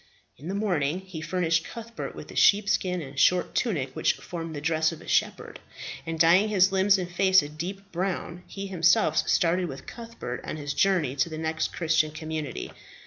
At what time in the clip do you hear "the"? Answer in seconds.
0.47-0.55, 2.29-2.35, 4.55-4.59, 11.29-11.37